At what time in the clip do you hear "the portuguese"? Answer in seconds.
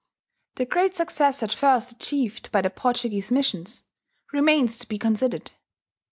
2.63-3.29